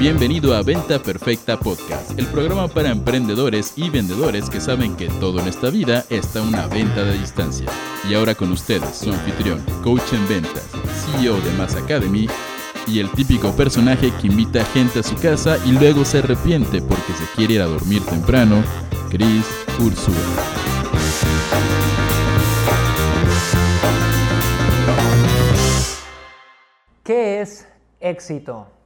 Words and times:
Bienvenido 0.00 0.54
a 0.54 0.62
Venta 0.62 0.98
Perfecta 0.98 1.60
Podcast, 1.60 2.18
el 2.18 2.24
programa 2.28 2.68
para 2.68 2.88
emprendedores 2.88 3.74
y 3.76 3.90
vendedores 3.90 4.48
que 4.48 4.58
saben 4.58 4.96
que 4.96 5.08
todo 5.20 5.40
en 5.40 5.46
esta 5.46 5.68
vida 5.68 6.06
está 6.08 6.40
una 6.40 6.66
venta 6.68 7.04
de 7.04 7.18
distancia. 7.18 7.66
Y 8.08 8.14
ahora 8.14 8.34
con 8.34 8.50
ustedes, 8.50 8.96
su 8.96 9.10
anfitrión, 9.10 9.62
coach 9.82 10.14
en 10.14 10.26
ventas, 10.26 10.70
CEO 11.04 11.38
de 11.42 11.52
Mass 11.52 11.76
Academy 11.76 12.26
y 12.86 12.98
el 13.00 13.10
típico 13.10 13.52
personaje 13.52 14.10
que 14.22 14.28
invita 14.28 14.64
gente 14.64 15.00
a 15.00 15.02
su 15.02 15.16
casa 15.16 15.58
y 15.66 15.72
luego 15.72 16.02
se 16.06 16.20
arrepiente 16.20 16.80
porque 16.80 17.12
se 17.12 17.26
quiere 17.36 17.54
ir 17.56 17.60
a 17.60 17.66
dormir 17.66 18.02
temprano, 18.06 18.64
Chris 19.10 19.44
Ursula. 19.78 20.16
¿Qué 27.04 27.42
es 27.42 27.68
éxito? 28.00 28.79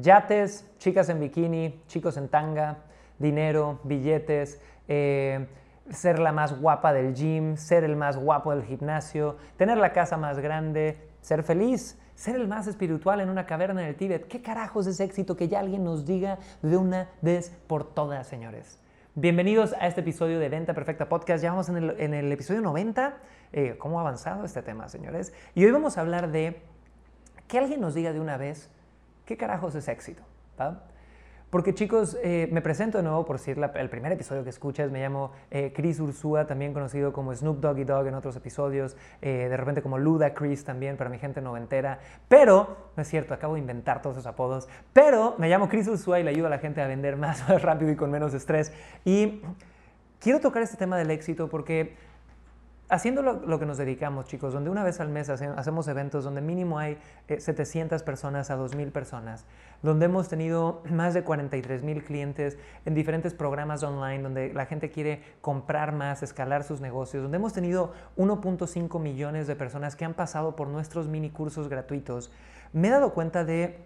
Yates, 0.00 0.64
chicas 0.78 1.08
en 1.10 1.20
bikini, 1.20 1.82
chicos 1.86 2.16
en 2.16 2.28
tanga, 2.28 2.78
dinero, 3.18 3.80
billetes, 3.84 4.60
eh, 4.88 5.46
ser 5.90 6.18
la 6.18 6.32
más 6.32 6.58
guapa 6.58 6.92
del 6.92 7.14
gym, 7.14 7.56
ser 7.56 7.84
el 7.84 7.96
más 7.96 8.16
guapo 8.16 8.54
del 8.54 8.64
gimnasio, 8.64 9.36
tener 9.56 9.76
la 9.76 9.92
casa 9.92 10.16
más 10.16 10.38
grande, 10.38 10.96
ser 11.20 11.42
feliz, 11.42 11.98
ser 12.14 12.36
el 12.36 12.48
más 12.48 12.66
espiritual 12.66 13.20
en 13.20 13.28
una 13.28 13.44
caverna 13.44 13.82
en 13.82 13.88
el 13.88 13.96
Tíbet. 13.96 14.26
¿Qué 14.26 14.40
carajos 14.40 14.86
es 14.86 15.00
éxito? 15.00 15.36
Que 15.36 15.48
ya 15.48 15.60
alguien 15.60 15.84
nos 15.84 16.06
diga 16.06 16.38
de 16.62 16.76
una 16.76 17.10
vez 17.20 17.50
por 17.66 17.84
todas, 17.84 18.26
señores. 18.26 18.78
Bienvenidos 19.14 19.74
a 19.78 19.86
este 19.86 20.00
episodio 20.00 20.38
de 20.38 20.48
Venta 20.48 20.72
Perfecta 20.72 21.08
Podcast. 21.08 21.42
Ya 21.42 21.50
vamos 21.50 21.68
en 21.68 22.14
el, 22.14 22.32
episodio 22.32 22.62
90. 22.62 23.18
Eh, 23.52 23.74
¿Cómo 23.78 23.98
ha 23.98 24.02
avanzado 24.02 24.44
este 24.44 24.62
tema, 24.62 24.88
señores? 24.88 25.34
Y 25.54 25.64
hoy 25.64 25.72
vamos 25.72 25.98
a 25.98 26.00
hablar 26.00 26.30
de 26.30 26.62
que 27.48 27.58
alguien 27.58 27.80
nos 27.80 27.94
diga 27.94 28.12
de 28.12 28.20
una 28.20 28.36
vez 28.36 28.70
qué 29.30 29.36
carajos 29.36 29.76
es 29.76 29.86
éxito. 29.86 30.24
Porque 31.50 31.72
chicos, 31.72 32.18
eh, 32.24 32.48
me 32.50 32.62
presento 32.62 32.98
de 32.98 33.04
nuevo 33.04 33.24
por 33.24 33.38
si 33.38 33.52
el 33.52 33.88
primer 33.88 34.10
episodio 34.10 34.42
que 34.42 34.50
escuchas, 34.50 34.90
me 34.90 35.00
llamo 35.00 35.30
eh, 35.52 35.72
Chris 35.72 36.00
Ursúa, 36.00 36.48
también 36.48 36.72
conocido 36.72 37.12
como 37.12 37.32
Snoop 37.32 37.60
Doggy 37.60 37.84
Dog 37.84 38.08
en 38.08 38.14
otros 38.14 38.34
episodios, 38.34 38.96
eh, 39.22 39.46
de 39.48 39.56
repente 39.56 39.82
como 39.82 39.98
Luda 39.98 40.34
Chris 40.34 40.64
también 40.64 40.96
para 40.96 41.10
mi 41.10 41.18
gente 41.20 41.40
noventera, 41.40 42.00
pero, 42.28 42.90
no 42.96 43.02
es 43.02 43.08
cierto, 43.08 43.32
acabo 43.32 43.54
de 43.54 43.60
inventar 43.60 44.02
todos 44.02 44.16
esos 44.16 44.26
apodos, 44.26 44.68
pero 44.92 45.36
me 45.38 45.48
llamo 45.48 45.68
Chris 45.68 45.86
Ursúa 45.86 46.18
y 46.18 46.24
le 46.24 46.30
ayudo 46.30 46.48
a 46.48 46.50
la 46.50 46.58
gente 46.58 46.82
a 46.82 46.88
vender 46.88 47.16
más 47.16 47.46
rápido 47.62 47.92
y 47.92 47.94
con 47.94 48.10
menos 48.10 48.34
estrés. 48.34 48.72
Y 49.04 49.42
quiero 50.18 50.40
tocar 50.40 50.64
este 50.64 50.76
tema 50.76 50.98
del 50.98 51.12
éxito 51.12 51.48
porque 51.48 51.94
haciendo 52.90 53.22
lo, 53.22 53.58
que 53.58 53.66
nos 53.66 53.78
dedicamos, 53.78 54.26
chicos, 54.26 54.52
donde 54.52 54.68
una 54.68 54.82
vez 54.82 55.00
al 55.00 55.08
mes 55.08 55.30
hacemos 55.30 55.88
eventos 55.88 56.24
donde 56.24 56.40
mínimo 56.40 56.78
hay 56.78 56.98
700 57.28 58.00
eh, 58.00 58.04
personas 58.04 58.50
a 58.50 58.58
2.000 58.58 58.90
personas, 58.90 59.46
donde 59.82 60.06
hemos 60.06 60.28
tenido 60.28 60.82
más 60.90 61.14
de 61.14 61.24
43.000 61.24 62.02
clientes 62.02 62.58
en 62.84 62.94
diferentes 62.94 63.32
programas 63.32 63.82
online, 63.84 64.22
donde 64.22 64.52
la 64.52 64.66
gente 64.66 64.90
quiere 64.90 65.22
comprar 65.40 65.92
más, 65.92 66.22
escalar 66.22 66.64
sus 66.64 66.80
negocios, 66.80 67.22
donde 67.22 67.36
hemos 67.36 67.52
tenido 67.52 67.92
1.5 68.16 69.00
millones 69.00 69.46
de 69.46 69.54
personas 69.54 69.94
que 69.94 70.04
han 70.04 70.14
pasado 70.14 70.56
por 70.56 70.66
nuestros 70.66 71.06
mini 71.06 71.30
cursos 71.30 71.68
gratuitos, 71.68 72.32
me 72.72 72.88
he 72.88 72.90
dado 72.90 73.14
cuenta 73.14 73.44
de 73.44 73.78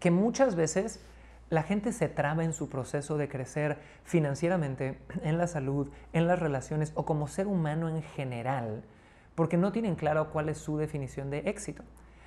que 0.00 0.10
muchas 0.10 0.56
veces 0.56 1.00
la 1.48 1.62
gente 1.62 1.92
se 1.92 2.08
traba 2.08 2.44
en 2.44 2.52
su 2.52 2.68
proceso 2.68 3.16
de 3.16 3.28
crecer 3.28 3.78
financieramente, 4.04 4.98
en 5.22 5.38
la 5.38 5.46
salud, 5.46 5.88
en 6.12 6.26
las 6.26 6.38
relaciones 6.38 6.92
o 6.94 7.04
como 7.04 7.28
ser 7.28 7.46
humano 7.46 7.88
en 7.88 8.02
general, 8.02 8.82
porque 9.34 9.56
no 9.56 9.70
tienen 9.70 9.94
claro 9.94 10.30
cuál 10.30 10.48
es 10.48 10.58
su 10.58 10.76
definición 10.76 11.30
de 11.30 11.38
éxito. 11.46 11.84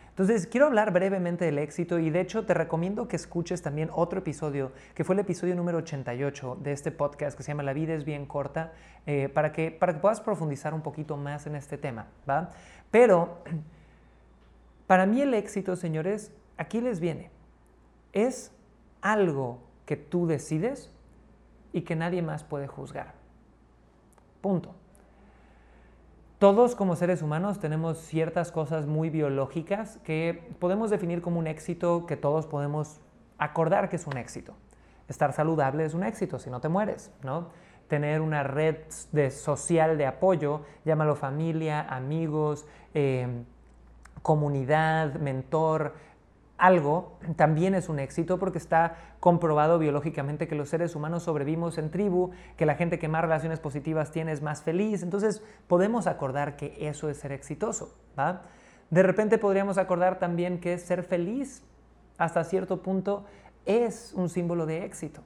Entonces, 0.09 0.47
quiero 0.47 0.65
hablar 0.65 0.91
brevemente 0.91 1.45
del 1.45 1.59
éxito 1.59 1.97
y 1.97 2.09
de 2.09 2.19
hecho 2.19 2.45
te 2.45 2.53
recomiendo 2.53 3.07
que 3.07 3.15
escuches 3.15 3.61
también 3.61 3.89
otro 3.93 4.19
episodio, 4.19 4.73
que 4.93 5.05
fue 5.05 5.15
el 5.15 5.19
episodio 5.19 5.55
número 5.55 5.77
88 5.77 6.57
de 6.61 6.73
este 6.73 6.91
podcast 6.91 7.37
que 7.37 7.43
se 7.43 7.51
llama 7.51 7.63
La 7.63 7.71
vida 7.71 7.93
es 7.93 8.03
bien 8.03 8.25
corta, 8.25 8.73
eh, 9.05 9.29
para, 9.29 9.53
que, 9.53 9.71
para 9.71 9.93
que 9.93 9.99
puedas 9.99 10.19
profundizar 10.19 10.73
un 10.73 10.81
poquito 10.81 11.15
más 11.15 11.47
en 11.47 11.55
este 11.55 11.77
tema, 11.77 12.08
¿va? 12.29 12.52
Pero, 12.91 13.43
para 14.87 15.05
mí 15.05 15.21
el 15.21 15.33
éxito, 15.33 15.77
señores, 15.77 16.33
aquí 16.58 16.81
les 16.81 16.99
viene, 16.99 17.31
es 18.11 18.52
algo 19.02 19.60
que 19.86 19.98
tú 19.98 20.27
decides 20.27 20.92
y 21.73 21.82
que 21.82 21.95
nadie 21.95 22.21
más 22.21 22.43
puede 22.43 22.67
juzgar. 22.67 23.14
Punto. 24.42 24.76
Todos 26.39 26.73
como 26.73 26.95
seres 26.95 27.21
humanos 27.21 27.59
tenemos 27.59 27.98
ciertas 27.98 28.52
cosas 28.52 28.88
muy 28.88 29.09
biológicas 29.09 29.99
que 30.05 30.54
podemos 30.59 30.89
definir 30.89 31.21
como 31.21 31.38
un 31.38 31.48
éxito 31.48 32.05
que 32.05 32.15
todos 32.15 32.48
podemos 32.48 33.02
acordar 33.38 33.89
que 33.89 33.98
es 33.98 34.08
un 34.08 34.17
éxito. 34.17 34.54
Estar 35.09 35.33
saludable 35.33 35.83
es 35.83 35.93
un 35.93 36.04
éxito 36.04 36.39
si 36.39 36.49
no 36.49 36.61
te 36.61 36.70
mueres, 36.70 37.11
¿no? 37.23 37.49
Tener 37.89 38.21
una 38.21 38.43
red 38.43 38.77
de 39.11 39.32
social 39.32 39.98
de 39.98 40.05
apoyo, 40.05 40.61
llámalo 40.86 41.15
familia, 41.15 41.82
amigos, 41.82 42.65
eh, 42.93 43.43
comunidad, 44.21 45.15
mentor, 45.15 45.93
algo 46.59 47.17
también 47.37 47.73
es 47.73 47.89
un 47.89 47.99
éxito 47.99 48.37
porque 48.37 48.58
está 48.58 48.97
comprobado 49.20 49.80
biológicamente 49.80 50.47
que 50.47 50.55
los 50.55 50.70
seres 50.70 50.95
humanos 50.95 51.23
sobrevivimos 51.23 51.77
en 51.77 51.89
tribu, 51.89 52.31
que 52.58 52.65
la 52.65 52.75
gente 52.75 52.99
que 52.99 53.08
más 53.08 53.21
relaciones 53.21 53.59
positivas 53.59 54.11
tiene 54.11 54.33
es 54.33 54.42
más 54.42 54.61
feliz. 54.61 55.02
Entonces 55.02 55.42
podemos 55.67 56.05
acordar 56.05 56.58
que 56.58 56.75
eso 56.80 57.09
es 57.09 57.17
ser 57.17 57.31
exitoso. 57.31 57.95
De 58.89 59.03
repente 59.03 59.37
podríamos 59.37 59.77
acordar 59.77 60.20
también 60.20 60.59
que 60.59 60.77
ser 60.77 61.03
feliz 61.03 61.64
hasta 62.17 62.43
cierto 62.43 62.83
punto 62.83 63.26
es 63.65 64.14
un 64.14 64.30
símbolo 64.30 64.65
de 64.65 64.83
éxito. 64.83 65.21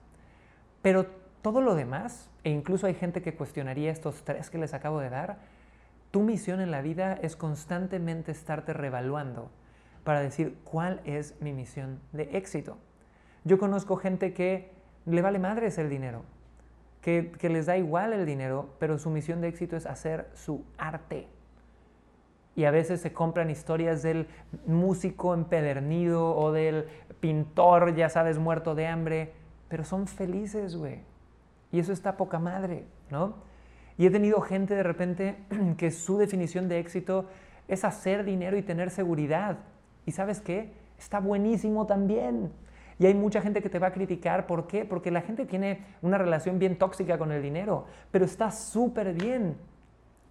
Pero 0.83 1.07
todo 1.41 1.61
lo 1.61 1.73
demás, 1.73 2.29
e 2.43 2.51
incluso 2.51 2.85
hay 2.85 2.93
gente 2.93 3.21
que 3.21 3.35
cuestionaría 3.35 3.91
estos 3.91 4.23
tres 4.23 4.49
que 4.49 4.59
les 4.59 4.73
acabo 4.73 4.99
de 4.99 5.09
dar, 5.09 5.39
tu 6.11 6.21
misión 6.21 6.61
en 6.61 6.69
la 6.69 6.83
vida 6.83 7.17
es 7.21 7.35
constantemente 7.35 8.31
estarte 8.31 8.73
revaluando 8.73 9.49
para 10.03 10.21
decir 10.21 10.57
cuál 10.63 11.01
es 11.05 11.35
mi 11.41 11.53
misión 11.53 11.99
de 12.11 12.23
éxito. 12.33 12.77
Yo 13.43 13.57
conozco 13.57 13.95
gente 13.97 14.33
que 14.33 14.71
le 15.05 15.21
vale 15.21 15.39
madres 15.39 15.77
el 15.77 15.89
dinero, 15.89 16.23
que, 17.01 17.31
les 17.41 17.65
da 17.65 17.77
igual 17.77 18.13
el 18.13 18.25
dinero, 18.25 18.69
pero 18.79 18.97
su 18.97 19.09
misión 19.09 19.41
de 19.41 19.49
éxito 19.49 19.75
es 19.75 19.85
hacer 19.85 20.29
su 20.33 20.63
arte. 20.77 21.27
Y 22.55 22.65
a 22.65 22.71
veces 22.71 23.01
se 23.01 23.11
compran 23.11 23.49
historias 23.49 24.03
del 24.03 24.27
músico 24.67 25.33
empedernido 25.33 26.35
o 26.35 26.51
del 26.51 26.85
pintor, 27.19 27.95
ya 27.95 28.09
sabes, 28.09 28.37
muerto 28.37 28.75
de 28.75 28.87
hambre, 28.87 29.33
pero 29.67 29.83
son 29.83 30.07
felices, 30.07 30.75
güey. 30.75 30.99
Y 31.71 31.79
eso 31.79 31.91
está 31.91 32.15
poca 32.15 32.39
madre, 32.39 32.85
¿no? 33.09 33.35
Y 33.97 34.05
he 34.05 34.11
tenido 34.11 34.39
gente 34.41 34.75
de 34.75 34.83
repente 34.83 35.35
que 35.77 35.91
su 35.91 36.17
definición 36.17 36.69
de 36.69 36.79
éxito 36.79 37.27
es 37.67 37.83
hacer 37.83 38.23
dinero 38.23 38.55
y 38.57 38.61
tener 38.61 38.89
seguridad. 38.89 39.57
¿Y 40.05 40.11
sabes 40.11 40.41
qué? 40.41 40.71
Está 40.97 41.19
buenísimo 41.19 41.85
también. 41.85 42.51
Y 42.99 43.05
hay 43.05 43.13
mucha 43.13 43.41
gente 43.41 43.61
que 43.61 43.69
te 43.69 43.79
va 43.79 43.87
a 43.87 43.93
criticar. 43.93 44.47
¿Por 44.47 44.67
qué? 44.67 44.85
Porque 44.85 45.11
la 45.11 45.21
gente 45.21 45.45
tiene 45.45 45.83
una 46.01 46.17
relación 46.17 46.59
bien 46.59 46.77
tóxica 46.77 47.17
con 47.17 47.31
el 47.31 47.41
dinero. 47.41 47.85
Pero 48.11 48.25
está 48.25 48.51
súper 48.51 49.13
bien 49.13 49.57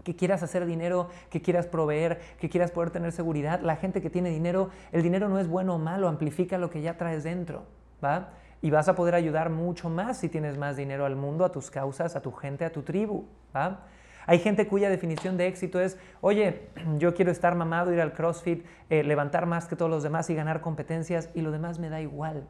que 0.04 0.16
quieras 0.16 0.42
hacer 0.42 0.66
dinero, 0.66 1.08
que 1.30 1.40
quieras 1.40 1.66
proveer, 1.66 2.20
que 2.38 2.48
quieras 2.48 2.70
poder 2.70 2.90
tener 2.90 3.12
seguridad. 3.12 3.60
La 3.60 3.76
gente 3.76 4.00
que 4.00 4.10
tiene 4.10 4.30
dinero, 4.30 4.70
el 4.90 5.02
dinero 5.02 5.28
no 5.28 5.38
es 5.38 5.48
bueno 5.48 5.76
o 5.76 5.78
malo, 5.78 6.08
amplifica 6.08 6.58
lo 6.58 6.70
que 6.70 6.82
ya 6.82 6.96
traes 6.96 7.24
dentro. 7.24 7.64
¿va? 8.02 8.30
Y 8.60 8.70
vas 8.70 8.88
a 8.88 8.94
poder 8.94 9.14
ayudar 9.14 9.50
mucho 9.50 9.88
más 9.88 10.18
si 10.18 10.28
tienes 10.28 10.58
más 10.58 10.76
dinero 10.76 11.04
al 11.04 11.16
mundo, 11.16 11.44
a 11.44 11.52
tus 11.52 11.70
causas, 11.70 12.16
a 12.16 12.22
tu 12.22 12.32
gente, 12.32 12.64
a 12.64 12.72
tu 12.72 12.82
tribu. 12.82 13.24
¿va? 13.54 13.86
Hay 14.26 14.38
gente 14.38 14.66
cuya 14.66 14.88
definición 14.88 15.36
de 15.36 15.46
éxito 15.46 15.80
es, 15.80 15.98
oye, 16.20 16.68
yo 16.98 17.14
quiero 17.14 17.30
estar 17.30 17.54
mamado, 17.54 17.92
ir 17.92 18.00
al 18.00 18.12
CrossFit, 18.12 18.64
eh, 18.90 19.02
levantar 19.02 19.46
más 19.46 19.66
que 19.66 19.76
todos 19.76 19.90
los 19.90 20.02
demás 20.02 20.30
y 20.30 20.34
ganar 20.34 20.60
competencias 20.60 21.30
y 21.34 21.40
lo 21.40 21.50
demás 21.50 21.78
me 21.78 21.88
da 21.88 22.00
igual. 22.00 22.46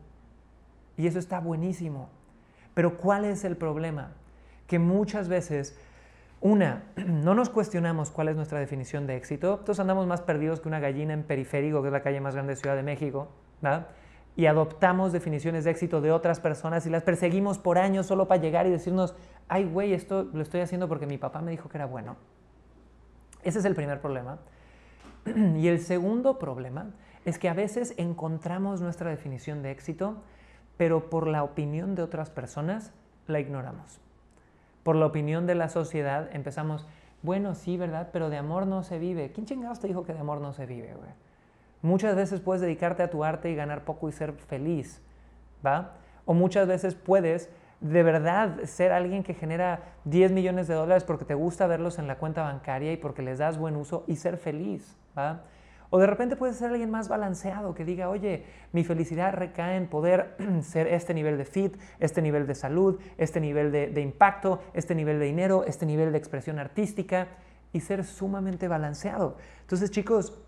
Y 0.96 1.06
eso 1.06 1.19
está 1.19 1.40
buenísimo. 1.40 2.10
Pero 2.74 2.96
¿cuál 2.96 3.24
es 3.24 3.44
el 3.44 3.56
problema? 3.56 4.12
Que 4.66 4.78
muchas 4.78 5.28
veces, 5.28 5.78
una, 6.40 6.84
no 6.96 7.34
nos 7.34 7.48
cuestionamos 7.48 8.10
cuál 8.10 8.28
es 8.28 8.36
nuestra 8.36 8.58
definición 8.58 9.06
de 9.06 9.16
éxito. 9.16 9.58
Entonces 9.60 9.80
andamos 9.80 10.06
más 10.06 10.20
perdidos 10.20 10.60
que 10.60 10.68
una 10.68 10.80
gallina 10.80 11.14
en 11.14 11.22
periférico, 11.22 11.80
que 11.82 11.88
es 11.88 11.92
la 11.92 12.02
calle 12.02 12.20
más 12.20 12.34
grande 12.34 12.54
de 12.54 12.56
Ciudad 12.56 12.76
de 12.76 12.82
México, 12.82 13.28
¿verdad? 13.60 13.88
Y 14.34 14.46
adoptamos 14.46 15.12
definiciones 15.12 15.64
de 15.64 15.70
éxito 15.70 16.00
de 16.00 16.11
otras 16.11 16.40
personas 16.40 16.87
y 16.87 16.90
las 16.90 17.02
perseguimos 17.02 17.58
por 17.58 17.79
años 17.79 18.06
solo 18.06 18.29
para 18.29 18.40
llegar 18.40 18.67
y 18.67 18.70
decirnos, 18.70 19.14
ay, 19.49 19.64
güey, 19.64 19.93
esto 19.93 20.25
lo 20.32 20.43
estoy 20.43 20.61
haciendo 20.61 20.88
porque 20.88 21.06
mi 21.06 21.19
papá 21.19 21.43
me 21.43 21.50
dijo 21.50 21.69
que 21.69 21.76
era 21.79 21.87
bueno. 21.87 22.17
Ese 23.43 23.58
es 23.58 23.64
el 23.64 23.75
primer 23.75 24.00
problema. 24.00 24.38
Y 25.56 25.69
el 25.69 25.81
segundo 25.81 26.38
problema 26.38 26.90
es 27.25 27.38
que 27.38 27.49
a 27.49 27.55
veces 27.55 27.94
encontramos 27.99 28.81
nuestra 28.81 29.11
definición 29.11 29.62
de 29.62 29.70
éxito, 29.70 30.23
pero 30.76 31.11
por 31.11 31.26
la 31.26 31.44
opinión 31.44 31.94
de 31.94 32.02
otras 32.02 32.31
personas 32.31 32.93
la 33.26 33.38
ignoramos. 33.38 34.00
Por 34.82 34.96
la 34.96 35.06
opinión 35.06 35.46
de 35.46 35.55
la 35.55 35.69
sociedad 35.69 36.28
empezamos, 36.32 36.87
bueno, 37.23 37.55
sí, 37.55 37.76
¿verdad? 37.76 38.08
Pero 38.12 38.31
de 38.31 38.38
amor 38.38 38.67
no 38.67 38.82
se 38.82 38.99
vive. 38.99 39.31
¿Quién 39.31 39.46
chingados 39.46 39.78
te 39.78 39.87
dijo 39.87 40.05
que 40.05 40.12
de 40.12 40.19
amor 40.19 40.40
no 40.40 40.52
se 40.52 40.67
vive, 40.67 40.94
güey? 40.94 41.11
Muchas 41.82 42.14
veces 42.14 42.40
puedes 42.40 42.62
dedicarte 42.62 43.02
a 43.02 43.11
tu 43.11 43.25
arte 43.25 43.50
y 43.50 43.56
ganar 43.56 43.84
poco 43.84 44.08
y 44.08 44.12
ser 44.12 44.32
feliz, 44.32 45.02
¿va? 45.67 45.96
O 46.25 46.32
muchas 46.32 46.69
veces 46.69 46.94
puedes 46.94 47.50
de 47.81 48.05
verdad 48.05 48.62
ser 48.64 48.93
alguien 48.93 49.25
que 49.25 49.34
genera 49.34 49.81
10 50.05 50.31
millones 50.31 50.69
de 50.69 50.75
dólares 50.75 51.02
porque 51.02 51.25
te 51.25 51.34
gusta 51.34 51.67
verlos 51.67 51.99
en 51.99 52.06
la 52.06 52.17
cuenta 52.19 52.43
bancaria 52.43 52.93
y 52.93 52.96
porque 52.96 53.23
les 53.23 53.38
das 53.38 53.58
buen 53.58 53.75
uso 53.75 54.05
y 54.06 54.14
ser 54.14 54.37
feliz, 54.37 54.96
¿va? 55.19 55.43
O 55.90 55.99
de 55.99 56.06
repente 56.06 56.37
puedes 56.37 56.56
ser 56.56 56.70
alguien 56.70 56.90
más 56.90 57.08
balanceado 57.08 57.75
que 57.75 57.85
diga, 57.85 58.08
oye, 58.08 58.46
mi 58.73 58.85
felicidad 58.85 59.35
recae 59.35 59.76
en 59.76 59.88
poder 59.88 60.37
ser 60.62 60.87
este 60.87 61.12
nivel 61.12 61.37
de 61.37 61.44
fit, 61.44 61.76
este 61.99 62.23
nivel 62.23 62.46
de 62.46 62.55
salud, 62.55 63.00
este 63.19 63.40
nivel 63.40 63.73
de, 63.73 63.88
de 63.88 64.00
impacto, 64.00 64.61
este 64.73 64.94
nivel 64.94 65.19
de 65.19 65.26
dinero, 65.26 65.64
este 65.67 65.85
nivel 65.85 66.12
de 66.12 66.19
expresión 66.19 66.61
artística 66.61 67.26
y 67.73 67.81
ser 67.81 68.05
sumamente 68.05 68.69
balanceado. 68.69 69.37
Entonces, 69.62 69.90
chicos, 69.90 70.40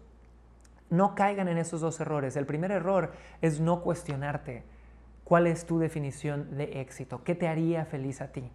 no 0.90 1.14
caigan 1.14 1.48
en 1.48 1.58
esos 1.58 1.80
dos 1.80 1.98
errores. 2.00 2.36
El 2.36 2.46
primer 2.46 2.70
error 2.70 3.12
es 3.40 3.60
no 3.60 3.82
cuestionarte 3.82 4.64
cuál 5.24 5.46
es 5.46 5.66
tu 5.66 5.78
definición 5.78 6.56
de 6.56 6.80
éxito, 6.80 7.22
qué 7.24 7.34
te 7.34 7.48
haría 7.48 7.84
feliz 7.84 8.20
a 8.20 8.32
ti. 8.32 8.50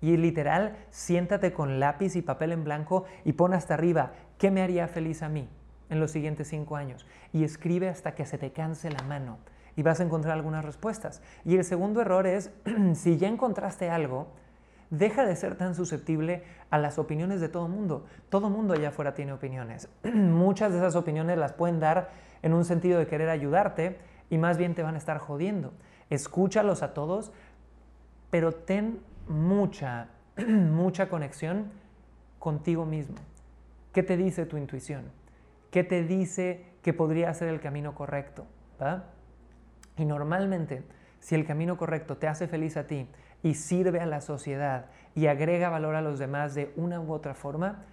Y 0.00 0.16
literal, 0.16 0.76
siéntate 0.90 1.52
con 1.52 1.78
lápiz 1.78 2.16
y 2.16 2.22
papel 2.22 2.52
en 2.52 2.64
blanco 2.64 3.04
y 3.24 3.34
pon 3.34 3.52
hasta 3.52 3.74
arriba, 3.74 4.12
¿qué 4.38 4.50
me 4.50 4.62
haría 4.62 4.88
feliz 4.88 5.22
a 5.22 5.28
mí 5.28 5.48
en 5.90 6.00
los 6.00 6.10
siguientes 6.10 6.48
cinco 6.48 6.76
años? 6.76 7.06
Y 7.32 7.44
escribe 7.44 7.88
hasta 7.88 8.14
que 8.14 8.24
se 8.24 8.38
te 8.38 8.50
canse 8.50 8.90
la 8.90 9.02
mano 9.02 9.38
y 9.76 9.82
vas 9.82 10.00
a 10.00 10.04
encontrar 10.04 10.34
algunas 10.34 10.64
respuestas. 10.64 11.22
Y 11.44 11.56
el 11.56 11.64
segundo 11.64 12.00
error 12.00 12.26
es, 12.26 12.50
si 12.94 13.18
ya 13.18 13.28
encontraste 13.28 13.90
algo, 13.90 14.28
deja 14.90 15.24
de 15.24 15.36
ser 15.36 15.56
tan 15.56 15.74
susceptible 15.74 16.42
a 16.68 16.78
las 16.78 16.98
opiniones 16.98 17.40
de 17.40 17.48
todo 17.48 17.68
mundo. 17.68 18.06
Todo 18.28 18.50
mundo 18.50 18.74
allá 18.74 18.88
afuera 18.88 19.14
tiene 19.14 19.32
opiniones. 19.32 19.88
Muchas 20.04 20.72
de 20.72 20.78
esas 20.78 20.96
opiniones 20.96 21.38
las 21.38 21.52
pueden 21.52 21.80
dar 21.80 22.10
en 22.42 22.52
un 22.52 22.64
sentido 22.64 22.98
de 22.98 23.06
querer 23.06 23.28
ayudarte 23.28 23.98
y 24.28 24.38
más 24.38 24.58
bien 24.58 24.74
te 24.74 24.82
van 24.82 24.96
a 24.96 24.98
estar 24.98 25.18
jodiendo. 25.18 25.72
Escúchalos 26.10 26.82
a 26.82 26.92
todos, 26.92 27.32
pero 28.30 28.52
ten 28.52 29.00
mucha, 29.28 30.08
mucha 30.46 31.08
conexión 31.08 31.70
contigo 32.38 32.84
mismo. 32.84 33.16
¿Qué 33.92 34.02
te 34.02 34.16
dice 34.16 34.46
tu 34.46 34.56
intuición? 34.56 35.04
¿Qué 35.70 35.84
te 35.84 36.02
dice 36.02 36.64
que 36.82 36.92
podría 36.92 37.32
ser 37.34 37.48
el 37.48 37.60
camino 37.60 37.94
correcto? 37.94 38.46
Y 39.96 40.04
normalmente, 40.04 40.82
si 41.20 41.34
el 41.34 41.46
camino 41.46 41.76
correcto 41.76 42.16
te 42.16 42.26
hace 42.26 42.48
feliz 42.48 42.76
a 42.76 42.86
ti 42.86 43.06
y 43.42 43.54
sirve 43.54 44.00
a 44.00 44.06
la 44.06 44.20
sociedad 44.20 44.86
y 45.14 45.26
agrega 45.26 45.70
valor 45.70 45.94
a 45.94 46.02
los 46.02 46.18
demás 46.18 46.54
de 46.54 46.72
una 46.76 47.00
u 47.00 47.12
otra 47.12 47.34
forma, 47.34 47.84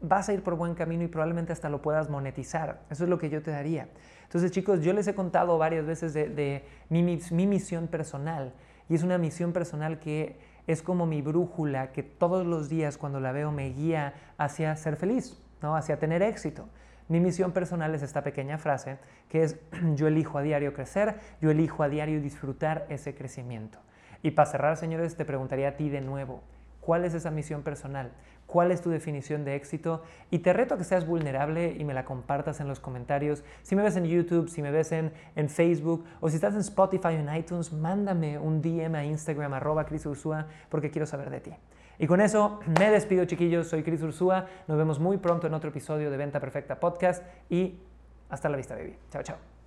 vas 0.00 0.28
a 0.28 0.32
ir 0.32 0.42
por 0.42 0.54
buen 0.54 0.74
camino 0.74 1.04
y 1.04 1.08
probablemente 1.08 1.52
hasta 1.52 1.68
lo 1.68 1.82
puedas 1.82 2.08
monetizar. 2.08 2.80
Eso 2.90 3.04
es 3.04 3.10
lo 3.10 3.18
que 3.18 3.30
yo 3.30 3.42
te 3.42 3.50
daría. 3.50 3.88
Entonces, 4.24 4.50
chicos, 4.50 4.82
yo 4.82 4.92
les 4.92 5.08
he 5.08 5.14
contado 5.14 5.58
varias 5.58 5.86
veces 5.86 6.12
de, 6.12 6.64
mi, 6.88 7.02
mi, 7.02 7.46
misión 7.46 7.88
personal 7.88 8.52
y 8.88 8.94
es 8.94 9.02
una 9.02 9.18
misión 9.18 9.52
personal 9.52 9.98
que 9.98 10.38
es 10.66 10.82
como 10.82 11.06
mi 11.06 11.22
brújula 11.22 11.92
que 11.92 12.02
todos 12.02 12.46
los 12.46 12.68
días 12.68 12.98
cuando 12.98 13.20
la 13.20 13.32
veo 13.32 13.50
me 13.50 13.70
guía 13.70 14.14
hacia 14.36 14.76
ser 14.76 14.96
feliz, 14.96 15.40
¿no? 15.62 15.76
hacia 15.76 15.98
tener 15.98 16.22
éxito. 16.22 16.68
Mi 17.08 17.20
misión 17.20 17.52
personal 17.52 17.94
es 17.94 18.02
esta 18.02 18.22
pequeña 18.22 18.58
frase 18.58 18.98
que 19.30 19.42
es 19.42 19.56
yo 19.94 20.08
elijo 20.08 20.36
a 20.36 20.42
diario 20.42 20.74
crecer, 20.74 21.16
yo 21.40 21.50
elijo 21.50 21.82
a 21.82 21.88
diario 21.88 22.20
disfrutar 22.20 22.84
ese 22.90 23.14
crecimiento. 23.14 23.78
Y 24.22 24.32
para 24.32 24.50
cerrar, 24.50 24.76
señores, 24.76 25.16
te 25.16 25.24
preguntaría 25.24 25.68
a 25.68 25.76
ti 25.76 25.88
de 25.88 26.00
nuevo, 26.00 26.42
¿cuál 26.80 27.04
es 27.04 27.14
esa 27.14 27.30
misión 27.30 27.62
personal? 27.62 28.12
¿Cuál 28.46 28.72
es 28.72 28.80
tu 28.80 28.88
definición 28.88 29.44
de 29.44 29.56
éxito? 29.56 30.02
Y 30.30 30.38
te 30.38 30.54
reto 30.54 30.74
a 30.74 30.78
que 30.78 30.84
seas 30.84 31.06
vulnerable 31.06 31.76
y 31.78 31.84
me 31.84 31.92
la 31.92 32.06
compartas 32.06 32.60
en 32.60 32.68
los 32.68 32.80
comentarios. 32.80 33.44
Si 33.62 33.76
me 33.76 33.82
ves 33.82 33.96
en 33.96 34.06
YouTube, 34.06 34.48
si 34.48 34.62
me 34.62 34.70
ves 34.70 34.90
en, 34.92 35.12
en 35.36 35.50
Facebook 35.50 36.06
o 36.20 36.30
si 36.30 36.36
estás 36.36 36.54
en 36.54 36.60
Spotify 36.60 37.08
o 37.08 37.10
en 37.10 37.34
iTunes, 37.36 37.74
mándame 37.74 38.38
un 38.38 38.62
DM 38.62 38.94
a 38.94 39.04
Instagram 39.04 39.52
arroba 39.52 39.84
Cris 39.84 40.06
Ursúa 40.06 40.46
porque 40.70 40.90
quiero 40.90 41.04
saber 41.04 41.28
de 41.28 41.40
ti. 41.40 41.52
Y 41.98 42.06
con 42.06 42.20
eso 42.20 42.60
me 42.78 42.90
despido 42.90 43.26
chiquillos, 43.26 43.68
soy 43.68 43.82
Cris 43.82 44.02
Ursúa, 44.02 44.46
nos 44.66 44.78
vemos 44.78 44.98
muy 44.98 45.18
pronto 45.18 45.46
en 45.46 45.54
otro 45.54 45.68
episodio 45.68 46.10
de 46.10 46.16
Venta 46.16 46.40
Perfecta 46.40 46.80
Podcast 46.80 47.22
y 47.50 47.80
hasta 48.30 48.48
la 48.48 48.56
vista 48.56 48.76
baby. 48.76 48.96
Chao, 49.10 49.22
chao. 49.22 49.57